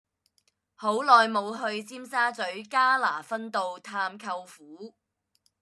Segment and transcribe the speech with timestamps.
[0.73, 4.95] 好耐無去尖沙咀加拿分道探舅父